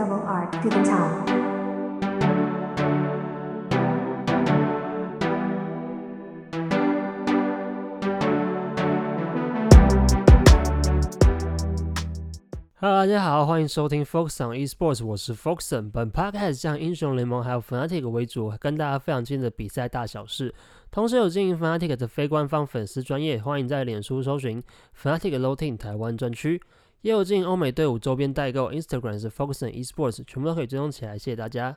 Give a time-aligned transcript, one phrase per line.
[0.00, 0.18] Hello，
[12.80, 15.90] 大家好，欢迎收听 Foxon Esports，我是 Foxon。
[15.90, 20.54] 本 podcast 将英雄联盟还有 Fnatic 为主，跟大家分享近的比赛大小事。
[20.90, 24.64] 同时有经营 Fnatic 的非官方粉丝专业，欢迎在脸书搜寻
[24.98, 26.62] Fnatic Low Team 台湾专区。
[27.02, 31.16] 也有经营欧美队伍周边代购，Instagram 是 Focus on Esports，全部都可以追踪起来。
[31.16, 31.74] 谢谢大家。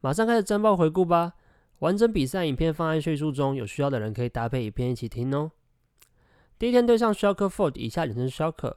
[0.00, 1.32] 马上开始战报回顾吧。
[1.80, 5.50] 完整比赛影片放在叙述中，有需要的人可以搭配影片一起听哦。
[6.58, 8.76] 第一天对上 Shocker Ford，以下简称 Shocker。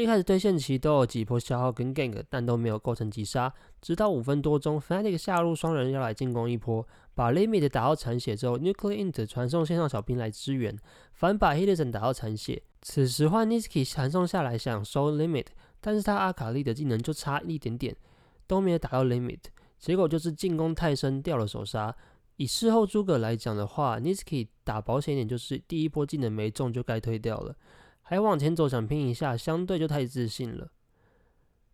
[0.00, 3.52] 一开始对线期都有几波消耗跟 gank，但都没有构成击杀。
[3.80, 10.76] 直到五分多钟，Fnatic 下路双人要来进攻一波，把 Limit 打到残血之后，Nuclear Int 传送线上小兵来支援，
[11.12, 12.62] 反把 h i l i s o n 打到残血。
[12.82, 15.46] 此时换 Niski 传送下来想收 Limit，
[15.80, 17.94] 但是他阿卡丽的技能就差一点点，
[18.46, 19.40] 都没有打到 Limit，
[19.78, 21.94] 结果就是进攻太深掉了手杀。
[22.36, 27.54] 以事后诸葛来讲的话，Niski 打保险点，就是第一波技能没中就该推掉了，
[28.10, 30.68] 还往前走想拼一下，相对就太自信了。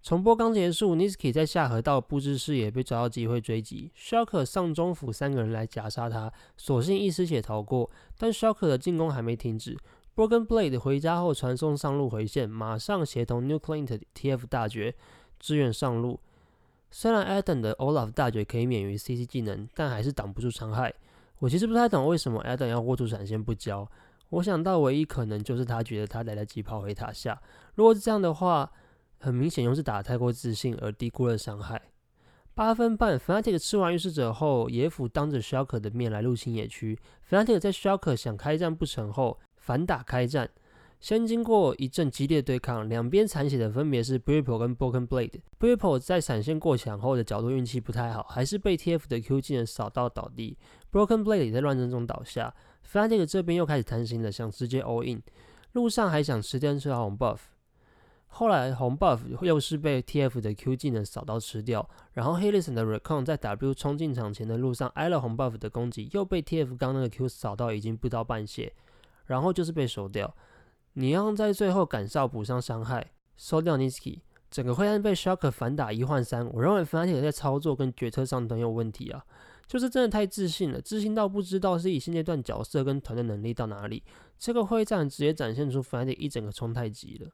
[0.02, 9.78] 重播刚结束，Niski 在下河道布置视野，被抓到机会追击，Shocker 上中府三个人来夹杀他，所幸一丝血逃过，但 Shocker 的进攻还没停止
[10.14, 14.94] ，Broken Blade 回家后传送上路回线，马上协同 Nuclear TF 大绝
[15.40, 16.20] 支援上路。
[16.90, 20.92] 虽然 Adam 的 Olaf 大绝可以免于 CC 技能，但还是挡不住伤害。
[21.38, 23.90] 我其实不太懂为什么 Adam 要握住闪现不交。
[24.30, 27.40] 我想到唯一可能就是他觉得他来得及跑回塔下。
[27.74, 28.70] 如果是这样的话，
[29.18, 31.80] 很明显又是打得太过自信而低估了伤害。
[32.54, 36.98] 八分半，Fnatic 吃完预示者后，野辅当着 Shocker 的面来入侵野区。
[37.28, 40.48] Fnatic 在 Shocker 想开战不成后，反打开战。
[40.98, 45.40] 先经过一阵激烈对抗，两边残血的分别是 Bripple 跟 Broken Blade。
[45.60, 50.56] Bripple 在闪现过墙后的角度运气不太好，还是被 TF 的 Q 技能扫到倒地。
[50.90, 52.54] Broken Blade 也在乱战中倒下。
[52.90, 55.22] Fnatic 这边又开始贪心了，想直接 all in。
[55.72, 57.38] 路上还想吃掉吃红 buff，
[58.28, 63.24] 后来红 buff 又是被 TF 的 Q 技能扫到吃掉，然后 h i l i s o n 的 Recon
[63.24, 68.72] 在 W 冲进场前的路上挨了红 buff 的攻击，又被 TF 刚那个 Q 扫到已经不到半血，
[69.26, 70.34] 然后就是被收掉。
[70.94, 74.20] 你要在最后赶上补上伤害，收掉 Niski，
[74.50, 76.48] 整个会战被 Shocker 反打一换三。
[76.54, 79.22] 我认为 Fnatic 在操作跟决策上都有问题啊，
[79.66, 84.02] 就是真的太自信了，自信到不知道是以现阶段角色跟团队能力到哪里。
[84.38, 87.30] 这个会战直接展现出 Fnatic 一整个冲太极了。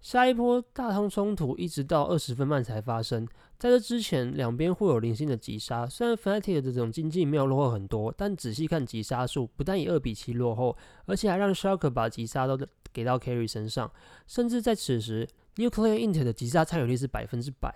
[0.00, 3.26] 下一波大通冲突一直到二十分半才发生，
[3.58, 10.76] 在这之前两边互有零星的击杀，虽然 Fnatic 的这种经济没有落后很多，但仔细看击杀数，不但以二比七落后，
[11.06, 12.56] 而且还让 Shocker 把击杀都
[12.92, 13.90] 给到 Carry 身上，
[14.28, 15.26] 甚至在此时
[15.56, 17.74] Nuclear Int 的击杀参与率是百分之百，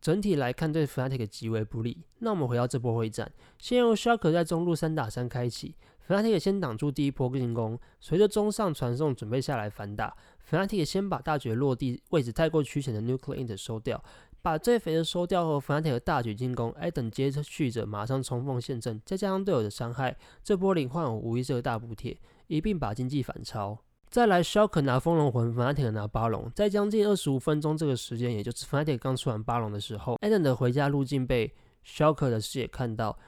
[0.00, 2.04] 整体来看对 Fnatic 极为不利。
[2.18, 5.74] 那我们回到这波会战，先由 Shocker 在中路三打三开启
[6.06, 10.16] ，Fnatic 先挡住第一波进攻，随着中上传送准备下来反打。
[10.48, 14.02] Fnatic 先把大绝落地位置太过曲险的 Nuclear Int 收掉，
[14.40, 22.16] 把最肥的收掉后，Fnatic 大举进攻，Eden 接续着马上冲锋陷阵，再加上队友的伤害，这波零换五无疑是个大补贴，
[22.46, 23.78] 一并把经济反超。
[24.10, 31.54] 再来 Shocker 拿风龙魂，Fnatic 拿巴龙，在将近二十五分钟这个时间，也就是 Fnatic 刚出完巴龙的时候，Eden 的回家路径被
[31.84, 33.18] Shocker 的视野看到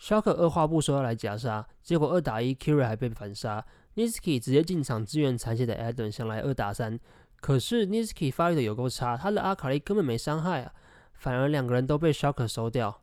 [0.00, 3.64] ，Shocker 二话不说要来夹杀，结果二打一 k i r i 还被反杀。
[3.94, 6.98] Niski 直接进场支援残血的 Adam，想来二打三，
[7.40, 10.72] 可是 Niski 发育的有够差，他的阿卡丽根本没伤害啊，
[11.12, 13.02] 反而两个人都被 Shocker 收掉。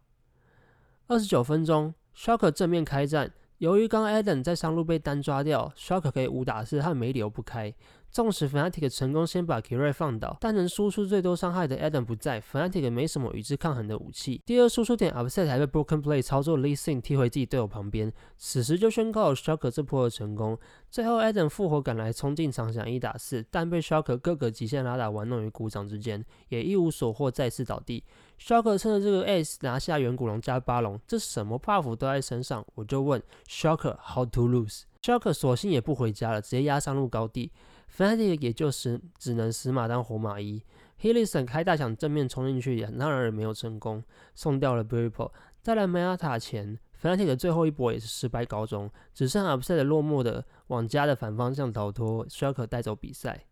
[1.08, 3.32] 二十九分钟，Shocker 正面开战，
[3.64, 7.74] 由于刚 Adam 在上路被单抓掉，Shark 可以五打四，他没理由不开。
[8.14, 14.40] 纵使 Fnatic 成功先把 Kiri 放倒，但能输出最多伤害的 Adam 不在，Fnatic 没什么与之抗衡的武器。
[14.46, 20.56] 第二输出点 Upset 还被 Broken Blade 操作 Lee Sin 踢回自己队友旁边，此时就宣告了 Shocker 这波的成功。
[20.92, 28.04] 最后 Adam 复活赶来冲进场想一打四，但被 Shocker 各个极限拉打玩弄于股掌之间，也一无所获，再次倒地。
[28.40, 37.52] Shocker 趁着这个 Ace 拿下远古龙加巴龙，这什么 buff 都在身上，我就问 Shocker How to lose？Shocker 索性也不回家了，直接压上路高地。
[37.96, 40.64] Fnatic 也就是只能死马当活马医
[40.98, 44.04] h i l i s o n 开大想正面冲进去，也当然也没有成功，
[44.34, 45.32] 送掉了 Bripple。
[45.62, 53.46] 再来 Meta 前，Fnatic 的最后一波也是失败告终，只剩 Upset 落寞的往家的反方向逃脱，Shocker 带走比赛。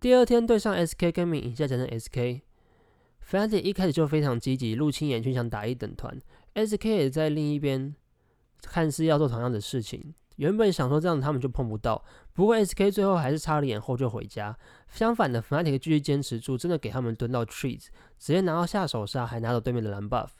[0.00, 6.18] 第二天对上 SK Gaming，以下讲成 SK，Fnatic 一开始就非常积极，入侵野区想打一等团
[6.54, 7.94] ，SK 也在另一边
[8.62, 10.14] 看似要做同样的事情。
[10.40, 12.02] 原本想说这样子他们就碰不到，
[12.32, 14.56] 不过 SK 最后还是插了眼后就回家。
[14.90, 17.88] 相反的，Fnatic 继续坚持住，真的给他们蹲到 trees，
[18.18, 20.30] 直接拿到下手杀，还拿到对面的蓝 buff。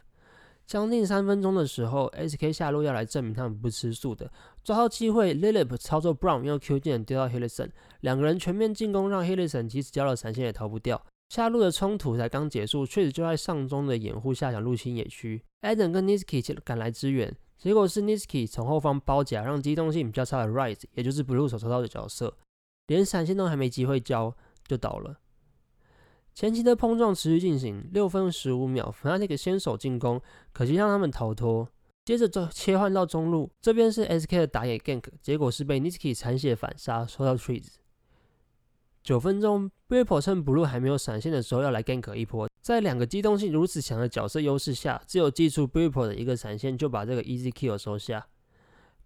[0.66, 4.32] 将近三分钟的时候，SK 下路要来证明他们不吃素的，
[4.64, 9.32] 抓到机会，Lilip 操作 Brown 用 Q 键丢到 h i l l i s o n 两个人全面进攻，让 h
[9.32, 11.04] i l l i s o n 即使交了闪现也逃不掉。
[11.30, 22.36] 下路的冲突才刚结束，确实就在上中的掩护下想入侵野区，Eden 跟 Niski 赶来支援，结果是 Niski 从后方包夹，让机动性比较差的 Rise，也就是 Blue 所抽到的角色，
[22.88, 24.36] 连闪现都还没机会交
[24.66, 25.20] 就倒了。
[26.34, 30.20] 前期的碰撞持续进行，六分十五秒，Fnatic 先手进攻，
[30.52, 31.68] 可惜让他们逃脱。
[32.04, 37.79] 接着就切换到中路，这边是 SK 的打野 Gank，结果是被 Niski 残血反杀，收到 Trees。
[39.02, 48.26] 九分钟，Ripple 趁 Blue 还没有闪现的时候要来 Gank 一波，在两个机动性如此强的角色优势下，只有记住 Ripple 的一个闪现就把这个 Easy Kill 收下。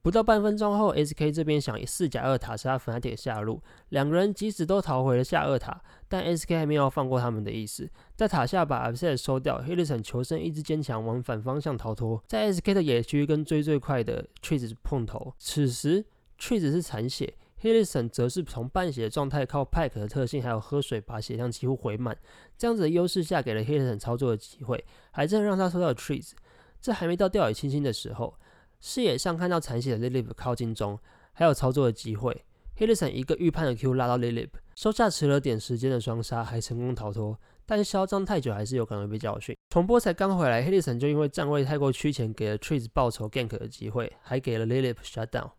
[0.03, 9.97] 不到半分钟后，SK 这边想以四甲二塔杀 Fnatic 下路，两个人即使都逃回了下二塔，但 SK 还没有放过他们的意思，在塔下把 Upset 收掉 h i l l i s o
[9.97, 16.05] n 求生意志坚强，往反方向逃脱，在 SK 的野区跟追最快的 Trees 碰头，此时
[16.39, 22.17] Trees 是残血 h i l l i s o n 则是从半血的状态靠 Pack 的特性还有喝水把血量几乎回满，
[22.59, 26.33] 这样子的优势下给了 h i l l i s o n 操作的机会，还真让他收到了 Trees，
[26.81, 28.35] 这还没到掉以轻心的时候。
[28.81, 30.99] 视野上看到残血的 Lilip 靠近中，
[31.33, 32.45] 还有操作的机会。
[32.77, 37.39] h i l l i s o n 一个预判的 Q 拉到 Lilip，收下迟了点时间的双杀，还成功逃脱。
[37.65, 39.57] 但嚣张太久还是有可能被教训。
[39.71, 45.53] 重播才刚回来 h i l l i s o n 就因为站位太过趋前，给了 Trees 报仇 Gank 的机会，还给了 Lilip shutdown。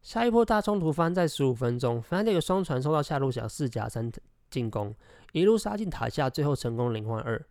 [0.00, 4.10] 下一波大冲突发生在十五分钟，Fnatic 双传收到下路小四甲三
[4.50, 4.94] 进攻，
[5.32, 7.44] 一路杀进塔下，最后成功零换二。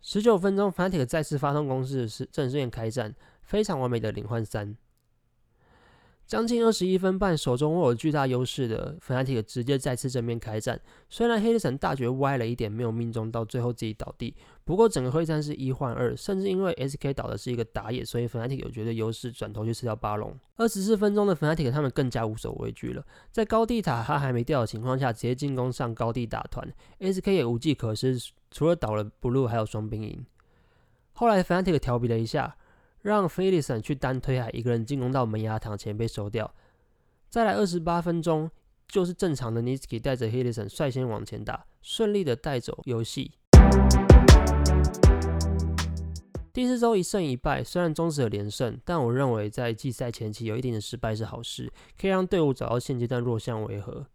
[0.00, 3.14] 十九分钟，Fnatic 再次发动攻势，是正式开战。
[3.42, 4.76] 非常完美的零换三，
[6.32, 10.80] 将近二十一分半，手中握有巨大优势的 Fnatic 直接再次正面开战。
[11.10, 14.34] 虽然黑神大绝歪了一点，没有命中到，最后自己倒地。
[14.64, 20.34] 不过整个会战是一换二，甚至因为 SK 倒的是一个打野，所以 Fnatic 有绝对优势，转头去吃掉巴龙。
[20.56, 26.66] 二十四分钟的 Fnatic 他们更加无所畏惧了，在高地塔他还没掉的情况下，直接进攻上高地打团
[27.00, 28.18] ，SK 也无计可施，
[28.50, 30.24] 除了倒了 Blue 还有双兵营。
[31.12, 32.56] 后来 Fnatic 调皮了一下。
[33.02, 36.54] 让菲利森去单推海，一个人进攻到门牙塔前被收掉。
[37.28, 38.48] 再来二十八分钟，
[38.86, 43.32] 就是正常的 Niski 带着 h i l l i s o n 率先往前打，顺利的带走游戏。
[46.52, 54.06] 第四周一胜一败，虽然终止了连胜，但我认为在季赛前期有一定的失败是好事，可以让队伍找到现阶段弱项为何。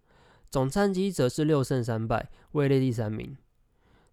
[0.49, 3.35] 总战绩则是六胜三败，位列第三名。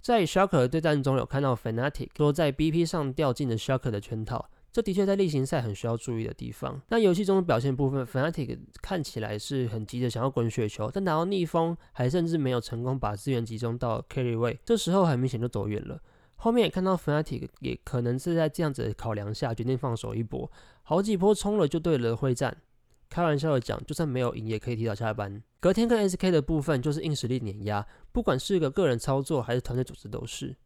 [0.00, 4.50] 在 Shark 的对战中，有看到 Fnatic 说在 BP 上掉进了 Shark 的圈套。
[4.75, 6.82] 这的确在例行赛很需要注意的地方。
[6.88, 16.00] 那游戏中的表现部分，Fnatic 看起来是很急着想要滚雪球，但拿到逆风，还甚至没有成功把资源集中到 carry 位，这时候很明显就走远了。
[16.35, 20.50] 后面也看到 Fnatic 也可能是在这样子的考量下决定放手一搏，
[20.82, 22.56] 好几波冲了就对了会战。
[23.09, 25.41] 开玩笑的讲，就算没有赢也可以提早下班。
[25.61, 30.56] 隔天跟 SK 的部分就是硬实力碾压，不管是个个人操作还是团队组织都是。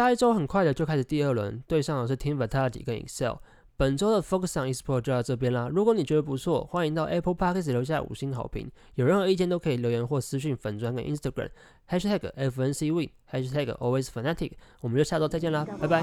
[0.00, 3.34] 下一周很快的就开始第二轮，对上的是 Team Vitality 跟 Excel。
[3.76, 5.68] 本周的 Focus on Esport 就到这边啦。
[5.70, 8.70] 如果你觉得不错，欢迎到 Apple Podcast 留下五星好评。
[8.94, 11.50] 有任何意见都可以留言或私信粉专跟 Instagram
[11.86, 14.52] Hashtag FNCWin Hashtag AlwaysFanatic。
[14.80, 16.02] 我们就下周再见啦，拜拜。